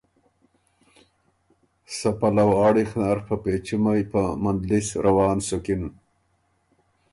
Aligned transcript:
سۀ 1.97 2.09
پلؤ 2.19 2.49
آړِخ 2.65 2.89
نر 2.99 3.17
په 3.27 3.35
پېچُمئ 3.43 4.01
په 4.11 4.21
مندلِس 4.43 4.87
روان 5.05 5.37
سُکِن۔ 5.47 5.83